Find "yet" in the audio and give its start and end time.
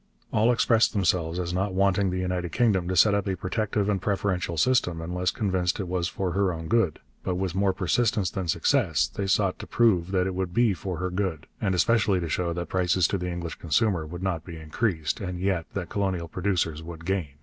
15.39-15.67